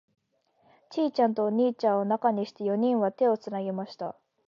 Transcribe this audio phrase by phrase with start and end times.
[0.89, 4.15] ちいちゃんとお兄ちゃんを中にして、四人は手をつなぎました。